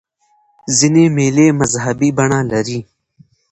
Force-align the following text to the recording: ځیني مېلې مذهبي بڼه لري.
ځیني 0.77 1.05
مېلې 1.15 1.47
مذهبي 1.59 2.09
بڼه 2.17 2.39
لري. 2.51 2.79